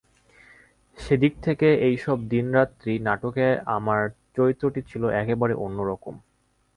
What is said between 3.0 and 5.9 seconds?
নাটকে আমার চরিত্রটি ছিল একেবারে অন্য